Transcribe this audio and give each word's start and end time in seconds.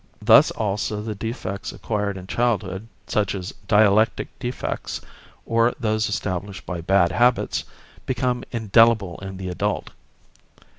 ` 0.01 0.03
Thus 0.19 0.49
also 0.49 1.03
the 1.03 1.13
defects 1.13 1.71
acquired 1.71 2.17
in 2.17 2.25
childhood 2.25 2.87
such 3.05 3.35
as 3.35 3.53
dialectic 3.67 4.29
defects 4.39 4.99
or 5.45 5.73
those 5.79 6.09
established 6.09 6.65
by 6.65 6.81
bad 6.81 7.11
habits, 7.11 7.65
become 8.07 8.43
indelible 8.51 9.19
in 9.21 9.37
the 9.37 9.49
adult. 9.49 9.91